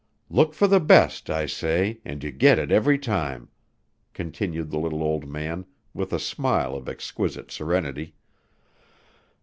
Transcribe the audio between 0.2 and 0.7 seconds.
Look for